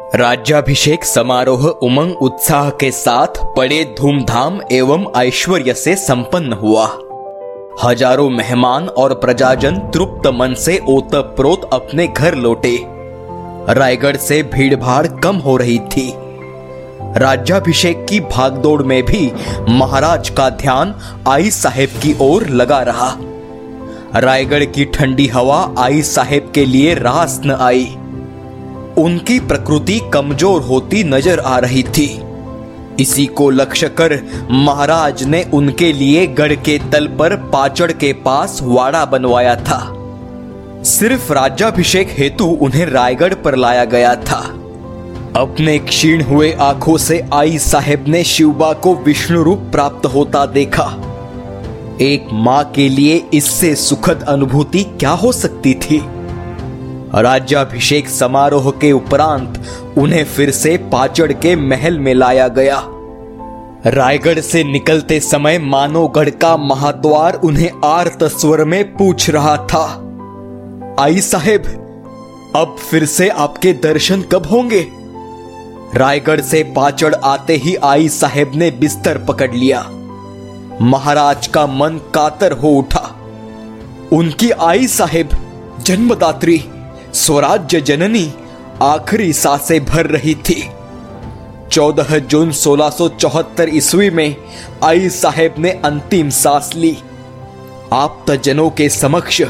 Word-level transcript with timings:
राज्याभिषेक 0.00 1.04
समारोह 1.04 1.64
उमंग 1.66 2.22
उत्साह 2.22 2.68
के 2.70 2.90
साथ 2.90 3.40
बड़े 3.56 3.84
धूमधाम 3.98 4.60
एवं 4.72 5.06
ऐश्वर्य 5.16 5.74
से 5.74 5.94
संपन्न 5.96 6.52
हुआ। 6.52 6.84
हज़ारों 7.82 8.28
मेहमान 8.30 8.88
और 8.88 9.14
प्रजाजन 9.14 9.78
तृप्त 9.94 10.26
मन 10.34 10.54
से 10.54 10.80
ओतप्रोत 10.88 11.68
अपने 11.72 12.06
घर 12.06 12.34
लौटे। 12.34 12.76
रायगढ़ 13.68 14.16
से 14.16 14.42
भीड़भाड़ 14.42 15.06
कम 15.06 15.36
हो 15.36 15.56
रही 15.56 15.78
थी। 15.78 16.12
राज्याभिषेक 17.16 18.06
की 18.08 18.20
भागदौड़ 18.20 18.82
में 18.82 19.02
भी 19.02 19.32
महाराज 19.68 20.28
का 20.30 20.50
ध्यान 20.50 20.94
आई 21.28 21.50
साहेब 21.50 22.00
की 22.02 22.16
ओर 22.20 22.46
लगा 22.50 22.82
रहा। 22.82 23.16
रायगढ़ 24.16 24.64
की 24.64 24.84
ठंडी 24.84 25.26
हवा 25.26 25.74
आई 25.78 26.02
साहेब 26.02 26.52
के 26.54 26.64
लिए 26.64 26.94
रास 26.94 27.40
न 27.44 27.56
आई। 27.60 27.96
उनकी 28.98 29.38
प्रकृति 29.40 30.00
कमज़ोर 30.14 30.62
होती 30.62 31.02
नज़र 31.04 31.38
आ 31.38 31.58
रही 31.58 31.82
थी। 31.88 32.08
इसी 33.00 33.26
को 33.26 33.48
लक्ष्य 33.50 33.88
कर 33.90 34.18
महाराज 34.50 35.22
ने 35.24 35.42
उनके 35.54 35.92
लिए 35.92 36.26
गढ़ 36.26 36.54
के 36.54 36.78
तल 36.92 37.06
पर 37.18 37.36
पाचड़ 37.52 37.90
के 37.92 38.12
पास 38.22 38.58
वाड़ा 38.62 39.04
बनवाया 39.04 39.54
था। 39.56 39.80
सिर्फ़ 40.86 41.32
राज्याभिषेक 41.32 42.08
हेतु 42.10 42.44
उन्हें 42.62 42.84
रायगढ़ 42.86 43.34
पर 43.34 43.56
लाया 43.56 43.84
गया 43.84 44.14
था। 44.16 44.40
अपने 45.36 45.78
क्षीण 45.78 46.22
हुए 46.22 46.52
आँखों 46.52 46.96
से 46.96 47.20
आई 47.32 47.58
साहेब 47.58 48.04
ने 48.08 48.22
शिवबा 48.24 48.72
को 48.72 48.94
विष्णु 48.96 49.42
रूप 49.42 49.68
प्राप्त 49.72 50.06
होता 50.06 50.44
देखा। 50.46 50.84
एक 52.00 52.28
माँ 52.32 52.64
के 52.74 52.88
लिए 52.88 53.22
इससे 53.34 53.74
सुखद 53.74 54.24
अनुभूति 54.28 54.82
क्या 54.84 55.10
हो 55.10 55.32
सकती 55.32 55.74
थी? 55.74 55.98
राज्याभिषेक 57.14 58.08
समारोह 58.08 58.70
के 58.70 58.92
उपरांत 58.92 59.64
उन्हें 59.98 60.24
फिर 60.24 60.50
से 60.50 60.76
पाचड़ 60.76 61.32
के 61.32 61.56
महल 61.56 61.98
में 61.98 62.14
लाया 62.14 62.48
गया। 62.48 62.82
रायगढ़ 63.86 64.40
से 64.40 64.64
निकलते 64.64 65.20
समय 65.20 65.58
मानोगढ़ 65.58 66.30
का 66.30 66.56
महाद्वार 66.56 67.34
उन्हें 67.34 67.70
आर्त 67.84 68.24
स्वर 68.24 68.64
में 68.64 68.96
पूछ 68.96 69.30
रहा 69.30 69.56
था। 69.56 70.08
आई 71.00 71.20
साहेब, 71.20 71.62
अब 72.56 72.76
फिर 72.90 73.06
से 73.06 73.28
आपके 73.28 73.72
दर्शन 73.72 74.22
कब 74.22 74.46
होंगे? 74.46 74.86
रायगढ़ 75.94 76.40
से 76.40 76.72
पाचड़ 76.76 77.14
आते 77.14 77.56
ही 77.56 77.74
आई 77.74 78.08
साहेब 78.08 78.52
ने 78.54 78.70
बिस्तर 78.70 79.18
पकड़ 79.18 79.52
लिया। 79.52 79.86
महाराज 80.80 81.46
का 81.46 81.66
मन 81.66 82.00
कातर 82.14 82.52
हो 82.52 82.68
उठा। 82.68 83.16
उनकी 84.12 84.50
आई 84.50 84.86
साहेब, 84.86 85.28
जन्मदात्री। 85.80 86.64
स्वराज्य 87.22 87.80
जननी 87.80 88.32
आखिरी 88.82 89.32
साँसें 89.32 89.84
भर 89.84 90.06
रही 90.06 90.34
थी। 90.34 90.70
14 91.72 92.18
जून 92.18 92.52
1674 92.52 93.68
ईस्वी 93.68 94.10
में 94.10 94.36
आई 94.84 95.08
साहेब 95.08 95.54
ने 95.58 95.70
अंतिम 95.70 96.30
सांस 96.30 96.70
ली। 96.74 96.96
आप 97.92 98.30
जनों 98.30 98.70
के 98.70 98.88
समक्ष 98.88 99.42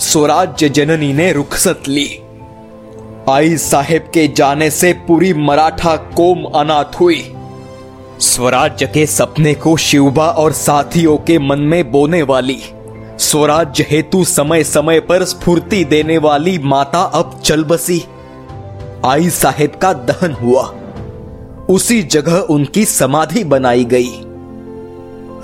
स्वराज्य 0.00 0.68
जननी 0.68 1.12
ने 1.12 1.32
रुखसत 1.32 1.82
ली। 1.88 2.06
आई 3.28 3.56
साहेब 3.56 4.10
के 4.14 4.28
जाने 4.28 4.70
से 4.70 4.92
पूरी 4.92 5.34
मराठा 5.34 5.96
कोम 5.96 6.44
अनाथ 6.44 7.00
हुई। 7.00 7.32
स्वराज्य 8.20 8.86
के 8.86 9.06
सपने 9.06 9.54
को 9.54 9.76
शिवबा 9.76 10.28
और 10.28 10.52
साथियों 10.52 11.16
के 11.16 11.38
मन 11.38 11.58
में 11.58 11.90
बोने 11.90 12.22
वाली 12.22 12.62
स्वराज्य 13.18 13.86
हेतु 13.90 14.24
समय 14.24 14.64
समय 14.64 15.00
पर 15.00 15.24
स्फूर्ति 15.24 15.84
देने 15.84 16.18
वाली 16.18 16.58
माता 16.58 17.02
अब 17.02 17.40
चल 17.44 17.64
बसी 17.64 18.04
आई 19.04 19.30
साहेब 19.30 19.70
का 19.82 19.92
दहन 19.92 20.32
हुआ। 20.32 20.62
उसी 21.70 22.02
जगह 22.02 22.36
उनकी 22.36 22.84
समाधि 22.84 23.44
बनाई 23.44 23.84
गई। 23.84 24.10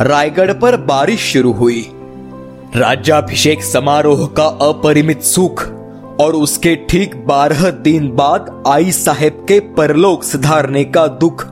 रायगढ़ 0.00 0.52
पर 0.52 0.76
बारिश 0.76 1.20
शुरू 1.20 1.52
हुई। 1.52 1.90
राज्याभिषेक 2.76 3.64
समारोह 3.64 4.26
का 4.26 4.44
अपरिमित 4.44 5.22
सुख 5.22 5.62
और 6.20 6.34
उसके 6.34 6.76
ठीक 6.76 7.26
बारह 7.26 7.70
दिन 7.70 8.08
बाद 8.14 8.64
आई 8.66 8.92
साहेब 8.92 9.44
के 9.48 9.60
परलोक 9.60 10.24
सुधारने 10.24 10.84
का 10.84 11.06
दुख 11.06 11.51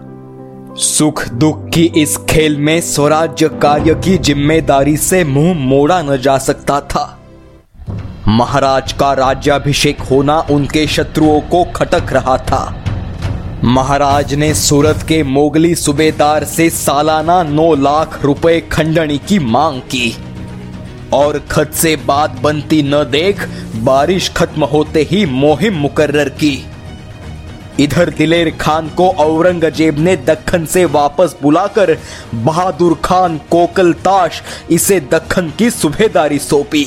सुख 0.81 1.29
दुख 1.29 1.69
की 1.69 1.85
इस 1.97 2.17
खेल 2.17 2.57
में 2.57 2.81
स्वराज्य 2.81 3.49
कार्य 3.49 3.95
की 3.95 4.17
ज़िम्मेदारी 4.19 4.97
से 4.97 5.25
मुँह 5.25 5.55
मोड़ा 5.55 6.01
न 6.03 6.17
जा 6.17 6.37
सकता 6.39 6.81
था। 6.81 7.03
महाराज 8.29 8.93
का 8.93 9.13
राज्याभिषेक 9.13 10.01
होना 10.01 10.39
उनके 10.41 10.87
शत्रुओं 10.87 11.41
को 11.41 11.65
खटक 11.65 12.13
रहा 12.13 12.37
था। 12.39 12.63
महाराज 13.65 14.35
ने 14.35 14.55
सूरत 14.55 15.05
के 15.09 15.23
मोगली 15.23 15.75
सूबेदार 15.75 16.45
से 16.45 16.71
सालाना 16.71 17.43
नौ 17.43 17.75
लाख 17.75 18.25
रुपए 18.25 18.61
खंडनी 18.61 19.19
की 19.19 19.39
मांग 19.39 19.81
की। 19.81 20.17
और 21.13 21.39
खत 21.51 21.73
से 21.73 21.97
बात 21.97 22.41
बनती 22.43 22.83
न 22.83 23.05
देख 23.11 23.49
बारिश 23.77 24.33
खत्म 24.37 24.65
होते 24.65 25.09
ही 25.11 25.27
मुहिम 25.27 25.75
मुकर्र 25.75 26.29
की। 26.29 26.70
इधर 27.81 28.11
दिलेर 28.11 28.51
खान 28.51 28.89
को 28.89 29.09
औरंगज़ेब 29.11 29.99
ने 29.99 30.17
दखन 30.17 30.65
से 30.67 30.85
वापस 30.85 31.37
बुलाकर 31.43 31.97
बहादुर 32.35 32.95
खान 33.05 33.39
कोकलताश 33.51 34.43
इसे 34.71 35.01
दखन 35.13 35.53
की 35.59 35.71
सुबेदारी 35.71 36.39
सौंपी। 36.39 36.87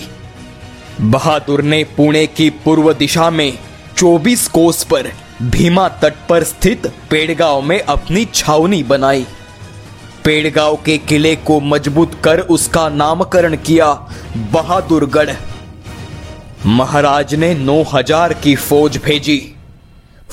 बहादुर 1.01 1.61
ने 1.61 1.83
पुणे 1.97 2.25
की 2.27 2.49
पूर्व 2.65 2.93
दिशा 2.93 3.29
में 3.29 3.57
24 3.97 4.47
कोस 4.47 4.83
पर 4.83 5.11
भीमा 5.41 5.87
तट 6.01 6.13
पर 6.29 6.43
स्थित 6.43 6.87
पेड़गांव 7.11 7.61
में 7.61 7.79
अपनी 7.79 8.25
छावनी 8.25 8.83
बनाई। 8.83 9.25
पेड़गांव 10.25 10.75
के 10.75 10.97
किले 10.97 11.35
को 11.35 11.59
मज़बूत 11.59 12.11
कर 12.23 12.39
उसका 12.39 12.87
नामकरण 12.89 13.55
किया 13.55 13.87
बहादुरगढ़। 14.51 15.33
महाराज 16.65 17.35
ने 17.35 17.53
9000 17.55 18.33
की 18.33 18.55
फौज 18.55 18.97
भेजी। 18.97 19.39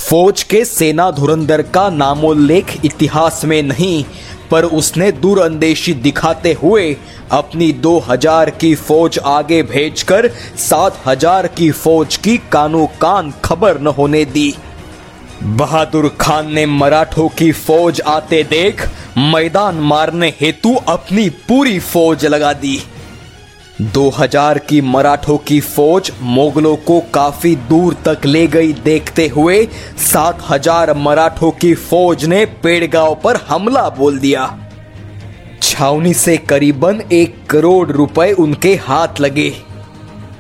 फौज 0.01 0.43
के 0.43 0.65
सेना 0.65 1.11
धुरंधर 1.11 1.63
का 1.65 1.89
नामोल्लेख 1.91 2.85
इतिहास 2.85 3.45
में 3.45 3.63
नहीं, 3.63 4.05
पर 4.51 4.65
उसने 4.65 5.11
दूरअंदेशी 5.15 5.93
दिखाते 5.97 6.53
हुए 6.63 6.97
अपनी 7.33 7.73
2000 7.83 8.51
की 8.51 8.75
फौज 8.77 9.19
आगे 9.27 9.63
भेजकर 9.65 10.29
7000 10.61 11.47
की 11.49 11.71
फौज 11.73 12.17
की 12.17 12.37
कानो 12.53 12.87
कान 13.01 13.33
खबर 13.45 13.81
न 13.81 13.87
होने 13.99 14.25
दी। 14.27 14.53
बहादुर 15.43 16.09
खान 16.21 16.53
ने 16.53 16.65
मराठों 16.69 17.29
की 17.29 17.51
फौज 17.59 18.01
आते 18.09 18.43
देख 18.45 18.89
मैदान 19.19 19.75
मारने 19.85 20.33
हेतु 20.41 20.75
अपनी 20.89 21.29
पूरी 21.49 21.79
फौज 21.81 22.27
लगा 22.27 22.53
दी। 22.55 22.79
2000 23.81 24.59
की 24.59 24.81
मराठों 24.81 25.37
की 25.39 25.61
फौज 25.61 26.11
मोगलों 26.23 26.75
को 26.77 26.99
काफ़ी 27.15 27.55
दूर 27.69 27.95
तक 28.05 28.27
ले 28.27 28.47
गई 28.47 28.73
देखते 28.85 29.27
हुए 29.29 29.57
7000 29.99 30.93
मराठों 30.97 31.51
की 31.51 31.75
फौज 31.75 32.25
ने 32.25 32.45
पेड़गांव 32.63 33.15
पर 33.15 33.37
हमला 33.49 33.89
बोल 33.89 34.19
दिया। 34.19 34.45
छावनी 35.63 36.13
से 36.15 36.37
करीबन 36.37 37.01
एक 37.13 37.37
करोड़ 37.51 37.91
रुपए 37.91 38.31
उनके 38.33 38.75
हाथ 38.83 39.21
लगे। 39.21 39.53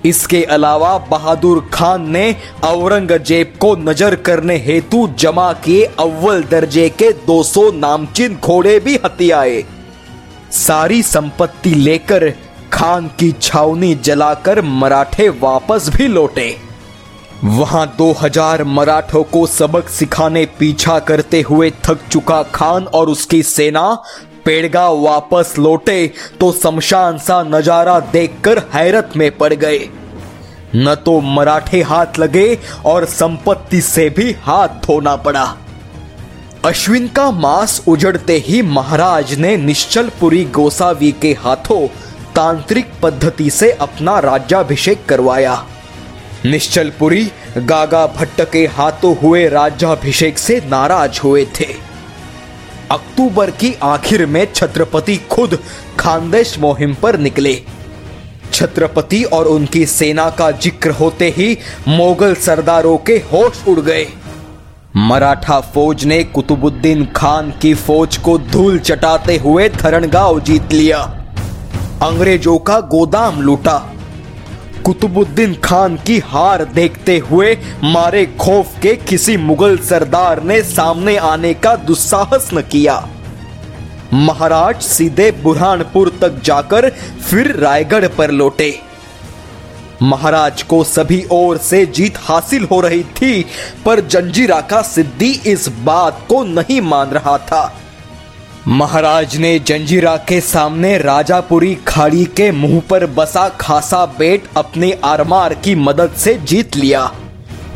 इसके 0.04 0.42
अलावा 0.50 0.96
बहादुर 1.10 1.64
खान 1.74 2.10
ने 2.10 2.36
औरंगज़ेब 2.64 3.54
को 3.60 3.74
नज़र 3.78 4.14
करने 4.20 4.56
हेतु 4.58 5.06
जमा 5.18 5.52
किए 5.64 5.84
अव्वल 6.00 6.42
दर्जे 6.42 6.88
के 6.92 7.12
200 7.26 7.70
नामचिन 7.72 8.36
घोड़े 8.36 8.78
भी 8.80 8.98
हथियाए। 9.04 9.64
सारी 10.58 11.02
संपत्ति 11.02 11.74
लेकर 11.74 12.32
खान 12.80 13.06
की 13.20 13.30
छावनी 13.32 13.94
जलाकर 13.94 14.60
मराठे 14.62 15.28
वापस 15.40 15.88
भी 15.94 16.06
लौटे। 16.08 16.46
वहाँ 17.44 17.84
2000 17.96 18.62
मराठों 18.66 19.22
को 19.24 19.44
सबक 19.46 19.88
सिखाने 19.88 20.44
पीछा 20.58 20.98
करते 21.00 21.40
हुए 21.40 21.70
थक 21.84 22.06
चुका 22.12 22.42
खान 22.54 22.84
और 22.84 23.08
उसकी 23.08 23.42
सेना 23.42 23.82
पेड़गा 24.44 24.88
वापस 24.88 25.54
लौटे 25.58 26.06
तो 26.40 26.50
शमशान 26.52 27.18
सा 27.18 27.42
नज़ारा 27.44 28.00
देखकर 28.12 28.58
हैरत 28.72 29.12
में 29.16 29.30
पड़ 29.38 29.52
गए। 29.54 29.88
न 30.76 30.94
तो 31.04 31.20
मराठे 31.20 31.82
हाथ 31.82 32.18
लगे 32.18 32.58
और 32.86 33.04
संपत्ति 33.12 33.80
से 33.84 34.10
भी 34.10 34.32
हाथ 34.42 34.84
धोना 34.86 35.16
पड़ा। 35.18 35.46
अश्विन 36.64 37.08
का 37.08 37.30
मास 37.30 37.82
उजड़ते 37.88 38.44
ही 38.46 38.62
महाराज 38.64 39.38
ने 39.38 39.56
निश्चलपुरी 39.58 40.44
गोसावी 40.54 41.12
के 41.12 41.36
हाथों 41.40 41.86
तांत्रिक 42.36 42.90
पद्धति 43.02 43.50
से 43.50 43.70
अपना 43.72 44.18
राज्याभिषेक 44.18 45.04
करवाया। 45.06 45.62
निश्चलपुरी, 46.46 47.30
गागा 47.58 48.06
भट्ट 48.06 48.40
के 48.52 48.64
हाथों 48.66 49.14
हुए 49.16 49.48
राज्याभिषेक 49.48 50.38
से 50.38 50.60
नाराज़ 50.68 51.20
हुए 51.20 51.44
थे। 51.60 51.66
अक्टूबर 52.90 53.50
की 53.50 53.74
आखिर 53.82 54.26
में 54.26 54.46
छत्रपति 54.54 55.16
खुद 55.30 55.58
खानदेश 55.98 56.58
मुहिम 56.58 56.94
पर 56.94 57.18
निकले। 57.18 57.60
छत्रपति 58.52 59.22
और 59.24 59.46
उनकी 59.46 59.84
सेना 59.86 60.28
का 60.30 60.50
ज़िक्र 60.52 60.90
होते 60.90 61.28
ही 61.28 61.56
मोगल 61.88 62.34
सरदारों 62.36 62.96
के 62.98 63.16
होश 63.32 63.62
उड़ 63.68 63.80
गए। 63.80 64.06
मराठा 64.96 65.60
फौज 65.74 66.04
ने 66.04 66.22
कुतुबुद्दीन 66.24 67.04
खान 67.06 67.50
की 67.62 67.74
फौज 67.76 68.16
को 68.16 68.38
धूल 68.38 68.78
चटाते 68.78 69.36
हुए 69.36 69.68
धरणगांव 69.68 70.40
जीत 70.40 70.72
लिया। 70.72 71.19
अंग्रेज़ों 72.02 72.56
का 72.58 72.78
गोदाम 72.80 73.40
लूटा। 73.42 73.76
कुतुबुद्दीन 74.84 75.54
खान 75.54 75.96
की 75.96 76.18
हार 76.18 76.64
देखते 76.64 77.16
हुए 77.30 77.52
मारे 77.84 78.24
खौफ 78.40 78.78
के 78.82 78.94
किसी 78.98 79.36
मुगल 79.36 79.76
सरदार 79.78 80.42
ने 80.42 80.60
सामने 80.62 81.16
आने 81.16 81.52
का 81.54 81.74
दुस्साहस 81.76 82.48
न 82.54 82.62
किया। 82.62 82.94
महाराज 84.12 84.80
सीधे 84.82 85.30
बुरहानपुर 85.42 86.12
तक 86.22 86.40
जाकर 86.44 86.88
फिर 87.20 87.54
रायगढ़ 87.56 88.06
पर 88.08 88.30
लौटे। 88.30 88.72
महाराज 90.02 90.62
को 90.62 90.82
सभी 90.84 91.24
ओर 91.32 91.58
से 91.58 91.84
जीत 91.88 92.18
हासिल 92.18 92.64
हो 92.64 92.80
रही 92.80 93.02
थी, 93.02 93.44
पर 93.86 94.00
जंजीरा 94.00 94.60
का 94.60 94.82
सिद्धि 94.82 95.30
इस 95.46 95.68
बात 95.84 96.26
को 96.28 96.42
नहीं 96.44 96.80
मान 96.80 97.10
रहा 97.10 97.36
था। 97.42 97.62
महाराज 98.68 99.36
ने 99.36 99.58
जंजीरा 99.58 100.16
के 100.28 100.40
सामने 100.40 100.98
राजापुरी 100.98 101.74
खाड़ी 101.88 102.24
के 102.24 102.50
मुँह 102.52 102.80
पर 102.90 103.06
बसा 103.06 103.48
खासा 103.48 104.04
बेट 104.18 104.48
अपने 104.56 104.92
आरमार 105.04 105.54
की 105.54 105.74
मदद 105.74 106.14
से 106.14 106.34
जीत 106.34 106.76
लिया 106.76 107.10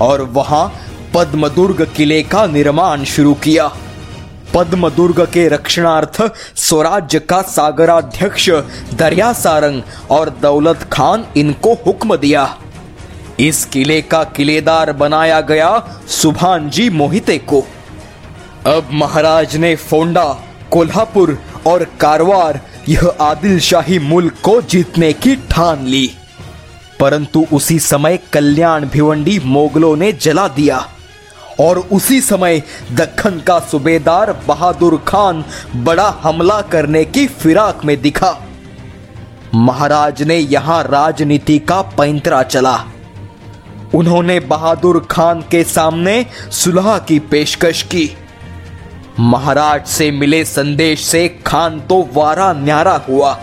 और 0.01 0.23
वहाँ 0.23 0.67
पद्मदुर्ग 1.15 1.83
किले 1.97 2.23
का 2.23 2.47
निर्माण 2.47 3.05
शुरू 3.05 3.35
किया। 3.35 3.71
पद्मदुर्ग 4.55 5.21
के 5.25 5.49
रक्षणार्थ 5.49 6.23
स्वराज्य 6.57 7.19
का 7.19 7.43
सागराध्यक्ष 7.43 8.51
दरिया 8.95 9.33
सारंग 9.33 9.83
और 10.11 10.31
दौलत 10.43 10.89
खान 10.93 11.27
इनको 11.37 11.75
हुक्म 11.87 12.17
दिया। 12.17 12.49
इस 13.41 13.65
किले 13.65 14.03
का 14.03 14.25
किलेदार 14.25 14.93
बनाया 14.93 15.41
गया 15.41 16.01
सुभान 16.09 16.71
जी 16.71 16.91
मोहिते 16.91 17.39
को। 17.39 17.67
अब 18.67 18.89
महाराज 18.93 19.57
ने 19.57 19.77
फोंडा 19.77 20.37
कोल्हापुर 20.75 21.43
और 21.67 21.85
कारवार, 21.85 22.61
यह 22.89 23.13
आदिल 23.21 23.61
शाही 23.61 23.99
मुल्क 23.99 24.35
को 24.43 24.63
जीतने 24.63 25.13
की 25.13 25.37
ठान 25.37 25.87
ली। 25.87 26.11
परंतु 27.01 27.47
उसी 27.53 27.79
समय 27.79 28.19
कल्याण 28.33 28.85
भिवंडी 28.85 29.41
मोगलों 29.45 29.97
ने 29.97 30.13
जला 30.13 30.49
दिया। 30.49 30.89
और 31.61 31.79
उसी 31.79 32.21
समय 32.21 32.63
दक्खन 32.93 33.41
का 33.41 33.59
सूबेदार 33.59 34.41
बहादुर 34.49 35.05
खान 35.09 35.45
बड़ा 35.77 36.21
हमला 36.23 36.61
करने 36.61 37.05
की 37.05 37.27
फिराक 37.27 37.85
में 37.85 38.03
दिखा। 38.03 38.37
महाराज 39.55 40.23
ने 40.23 40.37
यहाँ 40.37 40.83
राजनीति 40.83 41.59
का 41.59 41.83
पैंतरा 41.83 42.43
चला। 42.43 42.85
उन्होंने 43.95 44.41
बहादुर 44.41 45.09
खान 45.11 45.41
के 45.41 45.65
सामने 45.65 46.27
सुलह 46.53 46.99
की 46.99 47.19
पेशकश 47.19 47.83
की। 47.83 48.17
महाराज 49.21 49.87
से 49.87 50.11
मिले 50.11 50.45
संदेश 50.45 51.05
से 51.05 51.29
खान 51.47 51.81
तो 51.81 52.09
वारा 52.15 52.53
न्यारा 52.53 52.95
हुआ। 53.09 53.39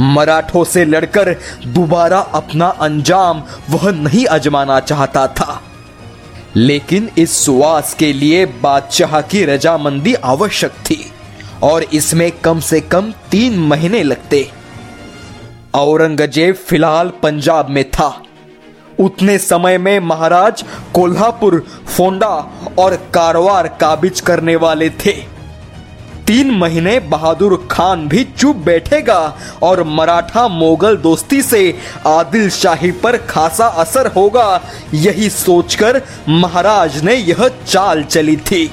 मराठों 0.00 0.64
से 0.64 0.84
लड़कर 0.84 1.32
दोबारा 1.66 2.18
अपना 2.34 2.66
अंजाम 2.66 3.42
वह 3.70 3.90
नहीं 3.92 4.24
अजमाना 4.26 4.80
चाहता 4.80 5.26
था। 5.26 5.60
लेकिन 6.56 7.10
इस 7.18 7.36
सुवास 7.44 7.94
के 7.94 8.12
लिए 8.12 8.46
बादशाह 8.62 9.20
की 9.20 9.44
रजामंदी 9.44 10.14
आवश्यक 10.14 10.72
थी 10.80 10.98
और 11.62 11.82
इसमें 11.82 12.30
कम 12.30 12.60
से 12.60 12.80
कम 12.80 13.12
तीन 13.30 13.58
महीने 13.58 14.02
लगते। 14.02 14.48
औरंगज़ेब 15.74 16.54
फ़िलहाल 16.54 17.12
पंजाब 17.22 17.68
में 17.68 17.84
था। 17.90 18.08
उतने 19.00 19.36
समय 19.38 19.78
में 19.78 19.98
महाराज 20.00 20.64
कोल्हापुर, 20.94 21.58
फोंडा 21.88 22.36
और 22.78 22.96
कारवार 23.14 23.68
काबिज 23.80 24.20
करने 24.20 24.56
वाले 24.56 24.90
थे। 25.04 25.12
तीन 26.26 26.50
महीने 26.50 26.98
बहादुर 27.00 27.56
खान 27.70 28.06
भी 28.08 28.22
चुप 28.38 28.56
बैठेगा 28.56 29.36
और 29.62 29.82
मराठा 29.84 30.46
मोगल 30.48 30.96
दोस्ती 30.96 31.40
से 31.42 31.78
आदिल 32.06 32.48
शाही 32.50 32.90
पर 32.92 33.16
खासा 33.26 33.66
असर 33.66 34.06
होगा, 34.06 34.60
यही 34.94 35.28
सोचकर 35.30 36.00
महाराज 36.28 37.02
ने 37.04 37.14
यह 37.14 37.48
चाल 37.66 38.02
चली 38.04 38.36
थी। 38.36 38.70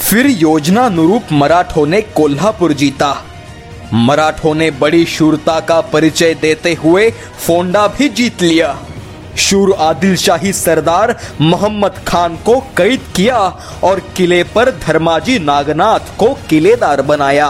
फिर 0.00 0.26
योजना 0.26 0.86
अनुरूप 0.86 1.32
मराठों 1.32 1.86
ने 1.86 2.00
कोल्हापुर 2.00 2.72
जीता। 2.72 3.14
मराठों 3.94 4.54
ने 4.54 4.70
बड़ी 4.70 5.04
शूरता 5.04 5.58
का 5.60 5.80
परिचय 5.82 6.34
देते 6.34 6.72
हुए 6.74 7.10
फोंडा 7.38 7.86
भी 7.88 8.08
जीत 8.08 8.42
लिया। 8.42 8.76
शूर 9.38 9.72
आदिल 9.72 10.16
शाही 10.16 10.52
सरदार 10.52 11.16
मोहम्मद 11.40 11.94
खान 12.08 12.36
को 12.36 12.58
कैद 12.60 13.00
किया 13.16 13.38
और 13.84 14.00
किले 14.16 14.42
पर 14.44 14.70
धर्माजी 14.70 15.38
नागनाथ 15.38 16.16
को 16.18 16.34
किलेदार 16.50 17.02
बनाया। 17.02 17.48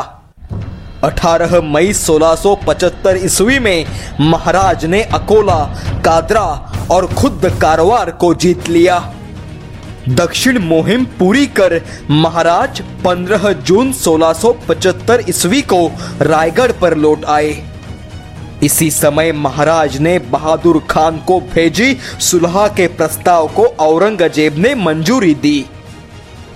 18 1.05 1.61
मई 1.61 1.93
1675 1.93 3.17
ईस्वी 3.17 3.59
में 3.59 3.87
महाराज 4.21 4.85
ने 4.85 5.03
अकोला, 5.03 5.65
कादरा 6.05 6.45
और 6.91 7.07
खुद 7.15 7.59
कारवार 7.63 8.11
को 8.11 8.35
जीत 8.35 8.69
लिया। 8.69 9.13
दक्षिण 10.09 10.59
मुहिम 10.59 11.05
पूरी 11.05 11.47
कर 11.47 11.81
महाराज 12.11 12.83
15 13.05 13.53
जून 13.53 13.93
1675 13.93 15.29
ईस्वी 15.29 15.63
को 15.63 15.87
रायगढ़ 16.21 16.73
पर 16.73 16.97
लौट 16.97 17.25
आए। 17.25 17.72
इसी 18.63 18.91
समय 18.91 19.33
महाराज 19.33 19.97
ने 19.99 20.19
बहादुर 20.33 20.79
खान 20.91 21.17
को 21.19 21.39
भेजी 21.55 21.95
सुलह 22.21 22.67
के 22.69 22.87
प्रस्ताव 22.89 23.49
को 23.49 23.65
औरंगज़ेब 23.81 24.59
ने 24.59 24.75
मंजूरी 24.75 25.35
दी। 25.35 25.65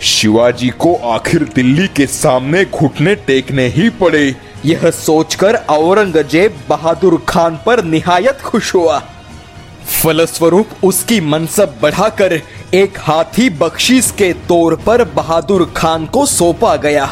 शिवाजी 0.03 0.69
को 0.79 0.95
आखिर 1.05 1.45
दिल्ली 1.55 1.87
के 1.89 2.07
सामने 2.07 2.65
घुटने 2.65 3.15
टेकने 3.27 3.67
ही 3.69 3.89
पड़े। 4.01 4.25
यह 4.65 4.91
सोचकर 4.91 5.55
औरंगज़ेब 5.71 6.63
बहादुर 6.69 7.21
खान 7.29 7.59
पर 7.67 7.85
निहायत 7.85 8.41
खुश 8.41 8.75
हुआ। 8.75 9.03
फलस्वरूप 10.03 10.85
उसकी 10.85 11.21
मनसब 11.21 11.79
बढ़ाकर 11.83 12.41
एक 12.75 12.99
हाथी 12.99 13.51
बख्शीश 13.59 14.11
के 14.11 14.33
तौर 14.49 14.77
पर 14.77 15.05
बहादुर 15.11 15.73
खान 15.77 16.07
को 16.07 16.27
सौंपा 16.27 16.77
गया। 16.77 17.09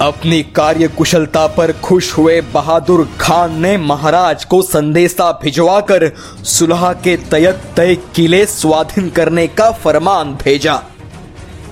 अपनी 0.00 0.42
कार्य 0.42 0.88
कुशलता 0.88 1.46
पर 1.46 1.72
खुश 1.72 2.12
हुए 2.18 2.40
बहादुर 2.40 3.10
खान 3.20 3.60
ने 3.60 3.76
महाराज 3.76 4.44
को 4.44 4.62
संदेशा 4.62 5.32
भिजवाकर 5.32 6.12
सुलह 6.44 6.92
के 6.92 7.16
तयत 7.16 7.62
तय 7.76 7.94
किले 7.94 8.46
स्वाधीन 8.46 9.10
करने 9.10 9.46
का 9.46 9.70
फरमान 9.70 10.34
भेजा। 10.34 10.82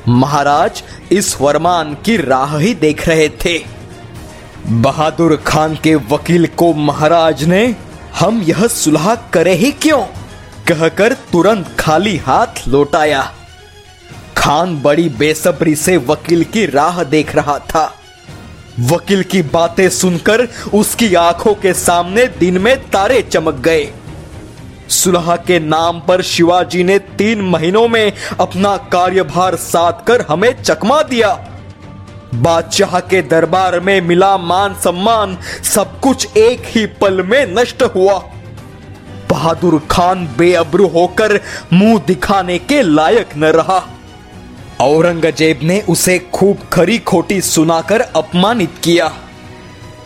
महाराज 0.08 0.82
इस 1.12 1.34
फरमान 1.34 1.94
की 1.94 2.16
राह 2.16 2.56
ही 2.56 2.74
देख 2.74 3.08
रहे 3.08 3.28
थे। 3.28 3.64
बहादुर 4.66 5.36
खान 5.36 5.78
के 5.82 5.94
वकील 5.94 6.46
को 6.46 6.72
महाराज 6.74 7.44
ने, 7.44 7.76
हम 8.18 8.42
यह 8.42 8.66
सुलह 8.66 9.14
करे 9.14 9.54
ही 9.54 9.70
क्यों? 9.72 10.02
कहकर 10.68 11.12
तुरंत 11.12 11.76
खाली 11.78 12.16
हाथ 12.16 12.68
लौटाया। 12.68 13.32
खान 14.36 14.82
बड़ी 14.82 15.08
बेसब्री 15.08 15.76
से 15.76 15.96
वकील 15.96 16.44
की 16.44 16.66
राह 16.66 17.04
देख 17.04 17.36
रहा 17.36 17.58
था। 17.58 17.92
वकील 18.80 19.22
की 19.22 19.42
बातें 19.42 19.88
सुनकर 19.90 20.48
उसकी 20.74 21.14
आँखों 21.14 21.54
के 21.54 21.74
सामने 21.74 22.26
दिन 22.26 22.58
में 22.58 22.76
तारे 22.90 23.22
चमक 23.22 23.54
गए। 23.54 23.92
सुलह 24.88 25.36
के 25.36 25.58
नाम 25.60 26.00
पर 26.00 26.22
शिवाजी 26.22 26.84
ने 26.84 26.98
तीन 26.98 27.40
महीनों 27.40 27.88
में 27.88 28.12
अपना 28.40 28.76
कार्यभार 28.76 29.56
साध 29.56 30.04
कर 30.06 30.24
हमें 30.28 30.62
चकमा 30.62 31.02
दिया। 31.02 31.32
बादशाह 32.34 33.00
के 33.00 33.22
दरबार 33.22 33.80
में 33.80 34.00
मिला 34.00 34.36
मान 34.36 34.74
सम्मान, 34.74 35.38
सब 35.74 36.00
कुछ 36.00 36.36
एक 36.36 36.62
ही 36.66 36.86
पल 36.86 37.22
में 37.22 37.54
नष्ट 37.54 37.82
हुआ। 37.82 38.18
बहादुर 39.30 39.82
खान 39.90 40.28
बेअब्रू 40.38 40.86
होकर 40.86 41.40
मुँह 41.72 42.00
दिखाने 42.06 42.58
के 42.58 42.82
लायक 42.82 43.28
न 43.36 43.44
रहा। 43.44 43.86
औरंगज़ेब 44.80 45.60
ने 45.62 45.80
उसे 45.80 46.18
खूब 46.34 46.58
खरी 46.72 46.98
खोटी 46.98 47.40
सुनाकर 47.40 48.00
अपमानित 48.00 48.74
किया। 48.84 49.08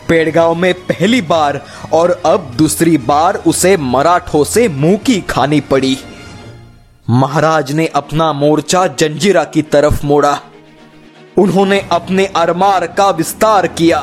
पेड़गांव 0.09 0.55
में 0.55 0.73
पहली 0.73 1.21
बार 1.21 1.61
और 1.93 2.21
अब 2.25 2.53
दूसरी 2.57 2.97
बार 2.97 3.35
उसे 3.47 3.75
मराठों 3.77 4.43
से 4.43 4.67
मुँह 4.67 4.97
की 4.97 5.19
खानी 5.21 5.59
पड़ी। 5.61 5.97
महाराज 7.09 7.71
ने 7.71 7.87
अपना 7.87 8.31
मोर्चा 8.33 8.85
जंजीरा 8.87 9.43
की 9.43 9.61
तरफ़ 9.61 10.05
मोड़ा। 10.05 10.39
उन्होंने 11.37 11.79
अपने 11.91 12.25
अरमार 12.25 12.87
का 12.87 13.09
विस्तार 13.09 13.67
किया। 13.67 13.99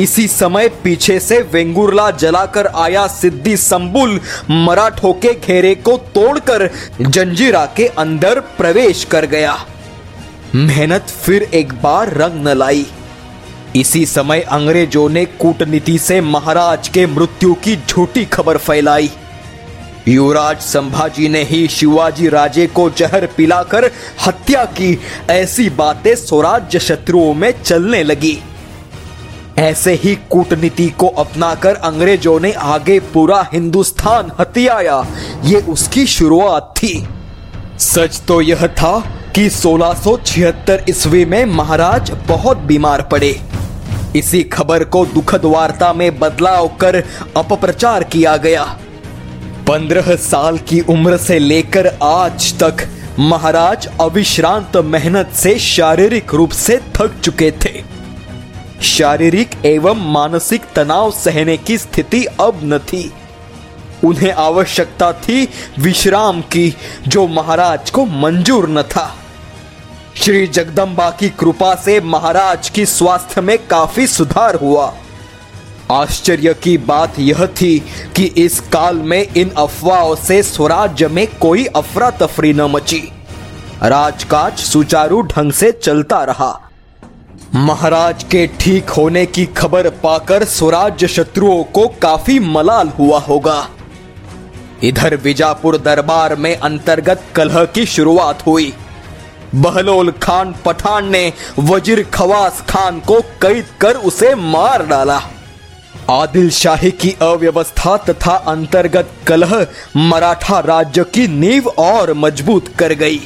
इसी 0.00 0.28
समय 0.28 0.68
पीछे 0.68 1.20
से 1.20 1.40
वेंगुरला 1.42 2.10
जलाकर 2.10 2.66
आया 2.66 3.06
सिद्धि 3.06 3.56
संबुल। 3.56 4.20
मराठों 4.50 5.12
के 5.12 5.32
घेरे 5.34 5.74
को 5.74 5.96
तोड़कर 5.96 6.70
जंजीरा 7.00 7.66
के 7.66 7.86
अंदर 7.86 8.40
प्रवेश 8.40 9.04
कर 9.04 9.26
गया। 9.26 9.56
मेहनत 10.54 11.02
फिर 11.02 11.42
एक 11.42 11.72
बार 11.72 12.12
रंग 12.12 12.48
न 12.48 12.48
लाई। 12.48 12.86
इसी 13.76 14.06
समय 14.06 14.40
अंग्रेज़ों 14.40 15.08
ने 15.08 15.24
कूटनीति 15.24 15.98
से 15.98 16.20
महाराज 16.20 16.88
के 16.88 17.06
मृत्यु 17.06 17.54
की 17.54 17.76
झूठी 17.76 18.24
खबर 18.24 18.56
फैलाई। 18.56 19.10
युवराज 20.08 20.60
संभाजी 20.60 21.28
ने 21.28 21.42
ही 21.42 21.68
शिवाजी 21.68 22.28
राजे 22.28 22.66
को 22.66 22.90
जहर 22.90 23.26
पिलाकर 23.26 23.90
हत्या 24.26 24.64
की। 24.64 24.98
ऐसी 25.30 25.70
बातें 25.70 26.14
स्वराज्य 26.14 26.78
शत्रुओं 26.78 27.34
में 27.34 27.62
चलने 27.62 28.02
लगी। 28.02 28.38
ऐसे 29.58 29.92
ही 29.94 30.14
कूटनीति 30.30 30.88
को 30.88 31.08
अपनाकर 31.08 31.74
अंग्रेज़ों 31.74 32.40
ने 32.40 32.52
आगे 32.52 33.00
पूरा 33.00 33.48
हिंदुस्तान 33.52 34.32
हथियाया। 34.40 35.06
ये 35.44 35.60
उसकी 35.60 36.06
शुरुआत 36.06 36.74
थी। 36.76 37.08
सच 37.78 38.20
तो 38.28 38.40
यह 38.40 38.66
था 38.66 38.98
कि 39.34 39.48
1676 39.50 40.90
ईस्वी 40.90 41.24
में 41.24 41.44
महाराज 41.44 42.10
बहुत 42.28 42.56
बीमार 42.56 43.02
पड़े। 43.02 43.40
इसी 44.16 44.42
खबर 44.42 44.84
को 44.84 45.06
दुखद 45.06 45.44
वार्ता 45.44 45.92
में 45.92 46.18
बदलाव 46.18 46.68
कर 46.68 47.02
अपप्रचार 47.36 48.04
किया 48.04 48.36
गया। 48.36 48.64
पंद्रह 49.68 50.14
साल 50.16 50.58
की 50.58 50.80
उम्र 50.80 51.16
से 51.16 51.38
लेकर 51.38 51.86
आज 52.02 52.54
तक 52.62 52.88
महाराज 53.18 53.88
अविश्रांत 54.00 54.76
मेहनत 54.76 55.30
से 55.34 55.58
शारीरिक 55.58 56.34
रूप 56.34 56.50
से 56.50 56.76
थक 56.76 57.20
चुके 57.24 57.50
थे। 57.64 57.93
शारीरिक 58.84 59.50
एवं 59.64 60.12
मानसिक 60.12 60.62
तनाव 60.76 61.10
सहने 61.10 61.56
की 61.56 61.78
स्थिति 61.78 62.24
अब 62.24 62.60
न 62.64 62.78
थी। 62.78 63.12
उन्हें 64.04 64.32
आवश्यकता 64.32 65.12
थी 65.12 65.48
विश्राम 65.78 66.40
की, 66.40 66.74
जो 67.08 67.26
महाराज 67.26 67.90
को 67.90 68.04
मंजूर 68.04 68.68
न 68.68 68.82
था। 68.82 69.16
श्री 70.16 70.46
जगदम्बा 70.46 71.10
की 71.10 71.28
कृपा 71.28 71.74
से 71.74 72.00
महाराज 72.00 72.68
की 72.68 72.86
स्वास्थ्य 72.86 73.40
में 73.40 73.58
काफ़ी 73.66 74.06
सुधार 74.06 74.54
हुआ। 74.54 74.94
आश्चर्य 75.92 76.54
की 76.54 76.78
बात 76.78 77.18
यह 77.18 77.46
थी 77.46 77.78
कि 78.16 78.24
इस 78.24 78.60
काल 78.60 78.96
में 78.96 79.34
इन 79.34 79.50
अफवाहों 79.50 80.14
से 80.14 80.42
स्वराज्य 80.42 81.08
में 81.08 81.26
कोई 81.26 81.64
अफरा 81.64 82.10
तफरी 82.10 82.52
न 82.52 82.60
मची। 82.60 83.02
राजकाज 83.82 84.58
सुचारू 84.58 85.22
ढंग 85.22 85.52
से 85.52 85.72
चलता 85.72 86.24
रहा। 86.24 86.60
महाराज 87.56 88.22
के 88.22 88.46
ठीक 88.60 88.88
होने 88.90 89.24
की 89.26 89.44
खबर 89.46 89.88
पाकर 90.02 90.44
स्वराज्य 90.44 91.08
शत्रुओं 91.08 91.62
को 91.64 91.86
काफ़ी 92.02 92.38
मलाल 92.38 92.88
हुआ 92.88 93.18
होगा। 93.18 93.66
इधर 94.84 95.16
विजापुर 95.16 95.76
दरबार 95.76 96.34
में 96.36 96.56
अंतर्गत 96.56 97.22
कलह 97.36 97.64
की 97.64 97.84
शुरुआत 97.86 98.44
हुई। 98.46 98.72
बहलोल 99.54 100.10
खान 100.22 100.54
पठान 100.64 101.10
ने 101.10 101.32
वज़ीर 101.58 102.02
खवास 102.14 102.64
खान 102.68 102.98
को 103.00 103.20
कैद 103.42 103.66
कर 103.80 103.96
उसे 104.02 104.34
मार 104.34 104.86
डाला। 104.86 105.20
आदिल 106.10 106.50
शाही 106.50 106.90
की 106.90 107.16
अव्यवस्था 107.22 107.96
तथा 108.08 108.34
अंतर्गत 108.48 109.12
कलह 109.26 109.56
मराठा 109.98 110.58
राज्य 110.66 111.04
की 111.04 111.28
नींव 111.30 111.68
और 111.68 112.12
मज़बूत 112.14 112.74
कर 112.78 112.94
गई। 112.94 113.20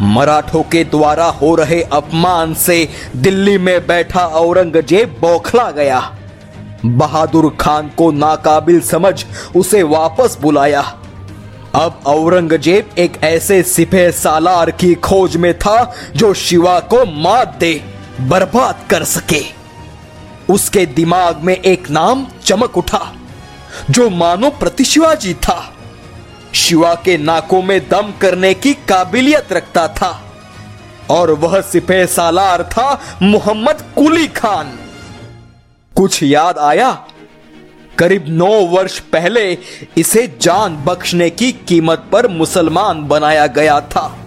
मराठों 0.00 0.62
के 0.62 0.82
द्वारा 0.84 1.26
हो 1.32 1.54
रहे 1.54 1.80
अपमान 1.82 2.54
से 2.54 2.88
दिल्ली 3.16 3.56
में 3.58 3.86
बैठा 3.86 4.26
औरंगज़ेब 4.36 5.16
बौखला 5.20 5.70
गया। 5.70 6.00
बहादुर 6.84 7.48
खान 7.60 7.90
को 7.98 8.10
नाकाबिल 8.10 8.80
समझ 8.80 9.24
उसे 9.56 9.82
वापस 9.82 10.38
बुलाया। 10.40 10.80
अब 11.74 12.00
औरंगज़ेब 12.06 12.90
एक 12.98 13.16
ऐसे 13.24 13.62
सिपह 13.62 14.10
सालार 14.10 14.70
की 14.70 14.94
खोज 14.94 15.36
में 15.36 15.52
था 15.58 15.94
जो 16.16 16.32
शिवा 16.34 16.78
को 16.80 17.04
मात 17.22 17.56
दे, 17.60 17.72
बर्बाद 18.20 18.86
कर 18.90 19.04
सके। 19.04 19.42
उसके 20.52 20.84
दिमाग 20.86 21.40
में 21.44 21.54
एक 21.54 21.90
नाम 21.90 22.26
चमक 22.44 22.76
उठा, 22.78 23.00
जो 23.90 24.08
मानो 24.10 24.50
प्रतिशिवाजी 24.50 25.34
था। 25.34 25.58
शिवा 26.56 26.94
के 26.94 27.18
नाकों 27.18 27.62
में 27.62 27.88
दम 27.88 28.12
करने 28.20 28.54
की 28.54 28.74
काबिलियत 28.74 29.52
रखता 29.52 29.88
था। 29.88 30.22
और 31.10 31.30
वह 31.30 31.60
सिपह 31.60 32.06
सालार 32.06 32.62
था 32.62 33.00
मोहम्मद 33.22 33.84
कुली 33.96 34.26
खान। 34.26 34.78
कुछ 35.96 36.22
याद 36.22 36.58
आया? 36.58 37.06
करीब 37.98 38.24
नौ 38.28 38.66
वर्ष 38.66 38.98
पहले 38.98 39.58
इसे 39.98 40.38
जान 40.40 40.76
बख्शने 40.76 41.30
की 41.30 41.52
कीमत 41.52 42.04
पर 42.12 42.28
मुसलमान 42.28 43.08
बनाया 43.08 43.46
गया 43.46 43.80
था। 43.80 44.18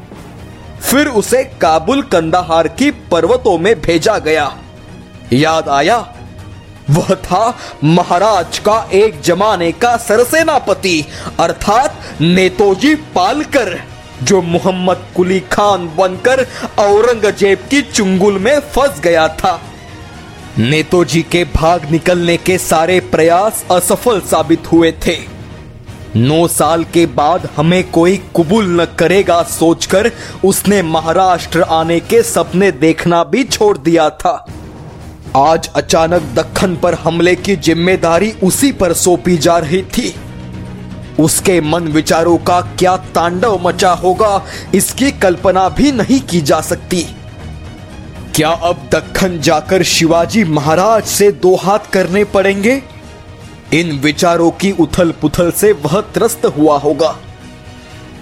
फिर 0.81 1.07
उसे 1.07 1.43
काबुल 1.43 2.01
कंदाहार 2.01 2.67
की 2.67 2.91
पर्वतों 2.91 3.57
में 3.57 3.81
भेजा 3.81 4.17
गया। 4.17 4.57
याद 5.33 5.69
आया? 5.69 6.13
वह 6.89 7.13
था 7.15 7.57
महाराज 7.83 8.59
का 8.59 8.77
एक 8.93 9.21
जमाने 9.21 9.71
का 9.71 9.95
सरसेनापति, 9.97 11.05
अर्थात 11.39 12.21
नेतोजी 12.21 12.93
पालकर, 13.15 13.79
जो 14.23 14.41
मोहम्मद 14.41 15.05
कुली 15.15 15.39
खान 15.51 15.87
बनकर 15.97 16.45
औरंगज़ेब 16.79 17.67
की 17.71 17.81
चुंगुल 17.81 18.39
में 18.39 18.59
फंस 18.59 18.99
गया 18.99 19.27
था। 19.35 19.59
नेतोजी 20.59 21.21
के 21.21 21.43
भाग 21.55 21.89
निकलने 21.91 22.37
के 22.37 22.57
सारे 22.57 22.99
प्रयास 23.11 23.63
असफल 23.71 24.19
साबित 24.21 24.71
हुए 24.71 24.91
थे। 25.05 25.17
नौ 26.15 26.47
साल 26.47 26.83
के 26.83 27.05
बाद 27.05 27.47
हमें 27.57 27.89
कोई 27.91 28.17
कबूल 28.37 28.65
न 28.81 28.85
करेगा 28.99 29.41
सोचकर 29.49 30.11
उसने 30.45 30.81
महाराष्ट्र 30.83 31.61
आने 31.61 31.99
के 31.99 32.21
सपने 32.23 32.71
देखना 32.71 33.23
भी 33.23 33.43
छोड़ 33.43 33.77
दिया 33.77 34.09
था। 34.09 34.33
आज 35.37 35.67
अचानक 35.75 36.21
दखन 36.35 36.75
पर 36.75 36.93
हमले 36.93 37.35
की 37.35 37.55
ज़िम्मेदारी 37.55 38.31
उसी 38.43 38.71
पर 38.71 38.93
सौंपी 38.93 39.37
जा 39.37 39.57
रही 39.57 39.81
थी। 39.87 40.13
उसके 41.19 41.59
मन 41.61 41.87
विचारों 41.87 42.37
का 42.37 42.59
क्या 42.79 42.95
तांडव 42.97 43.59
मचा 43.67 43.91
होगा, 43.93 44.41
इसकी 44.75 45.11
कल्पना 45.11 45.67
भी 45.69 45.91
नहीं 45.91 46.19
की 46.21 46.41
जा 46.41 46.59
सकती। 46.61 47.03
क्या 48.35 48.49
अब 48.49 48.89
दक्खन 48.91 49.39
जाकर 49.39 49.83
शिवाजी 49.83 50.43
महाराज 50.43 51.03
से 51.03 51.31
दो 51.31 51.55
हाथ 51.55 51.91
करने 51.93 52.23
पड़ेंगे? 52.25 52.81
इन 53.73 53.99
विचारों 53.99 54.51
की 54.51 54.71
उथल 54.71 55.11
पुथल 55.11 55.51
से 55.51 55.71
वह 55.73 56.01
त्रस्त 56.13 56.45
हुआ 56.57 56.77
होगा। 56.77 57.15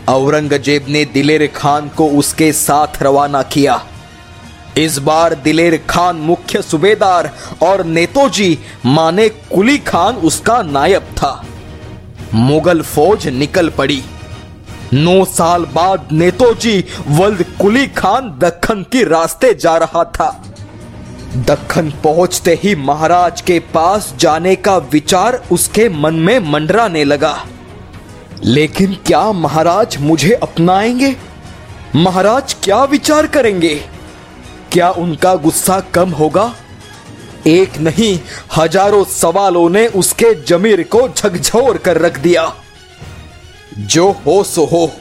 औरंगज़ेब 0.10 0.86
ने 0.90 1.06
दिलेर 1.06 1.52
खान 1.56 1.88
को 1.88 2.10
उसके 2.10 2.52
साथ 2.54 3.04
रवाना 3.04 3.42
किया। 3.44 3.84
इस 4.78 4.98
बार 4.98 5.34
दिलेर 5.36 5.78
खान 5.90 6.16
मुख्य 6.16 6.62
सूबेदार 6.62 7.32
और 7.64 7.84
नेतोजी 7.86 8.58
माने 8.86 9.28
कुली 9.30 9.78
खान 9.78 10.16
उसका 10.16 10.62
नायब 10.62 11.02
था। 11.18 11.46
मुगल 12.34 12.82
फौज 12.82 13.28
निकल 13.28 13.70
पड़ी। 13.70 14.02
नौ 14.94 15.24
साल 15.26 15.66
बाद 15.66 16.08
नेतोजी 16.12 16.84
वल्द 17.10 17.44
कुली 17.62 17.88
खान 17.88 18.30
दखन 18.40 18.86
के 18.92 19.04
रास्ते 19.04 19.54
जा 19.54 19.76
रहा 19.78 20.04
था। 20.04 20.30
दखन 21.38 21.92
पहुँचते 22.04 22.60
ही 22.64 22.76
महाराज 22.76 23.42
के 23.42 23.60
पास 23.74 24.14
जाने 24.20 24.56
का 24.56 24.78
विचार 24.94 25.42
उसके 25.52 25.90
मन 25.90 26.14
में 26.14 26.40
मंडराने 26.52 27.04
लगा। 27.04 27.36
लेकिन 28.44 28.98
क्या 29.06 29.32
महाराज 29.32 29.98
मुझे 30.02 30.32
अपनाएँगे? 30.34 31.16
महाराज 31.96 32.56
क्या 32.64 32.84
विचार 32.84 33.28
करेंगे? 33.28 33.76
क्या 34.78 34.90
उनका 34.92 35.34
गुस्सा 35.36 35.80
कम 35.94 36.10
होगा? 36.10 36.44
एक 37.48 37.78
नहीं, 37.78 38.20
हज़ारों 38.58 39.04
सवालों 39.04 39.70
ने 39.70 39.86
उसके 39.98 40.34
जमीर 40.44 40.84
को 40.84 41.08
झकझोर 41.10 41.78
कर 41.78 41.98
रख 41.98 42.20
दिया। 42.20 42.52
जो 43.80 44.10
हो 44.26 44.44
सो 44.44 44.66
हो। 44.66 44.92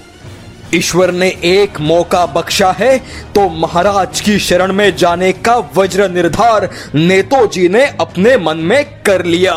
ईश्वर 0.74 1.12
ने 1.12 1.28
एक 1.44 1.80
मौका 1.80 2.24
बख्शा 2.26 2.70
है 2.78 2.98
तो 3.34 3.48
महाराज 3.48 4.20
की 4.20 4.38
शरण 4.38 4.72
में 4.72 4.96
जाने 4.96 5.32
का 5.32 5.56
वज्र 5.76 6.08
निर्धार 6.10 6.68
नेतोजी 6.94 7.68
ने 7.68 7.84
अपने 8.00 8.36
मन 8.36 8.56
में 8.56 8.84
कर 9.02 9.24
लिया। 9.24 9.54